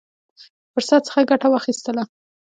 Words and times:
فرصت 0.73 1.01
څخه 1.07 1.21
ګټه 1.31 1.47
واخیستله. 1.49 2.03